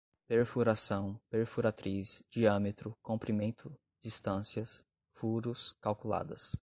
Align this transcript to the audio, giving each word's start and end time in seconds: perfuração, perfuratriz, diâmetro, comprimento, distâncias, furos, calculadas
perfuração, 0.27 1.19
perfuratriz, 1.29 2.23
diâmetro, 2.29 2.97
comprimento, 3.03 3.77
distâncias, 4.01 4.83
furos, 5.13 5.73
calculadas 5.81 6.53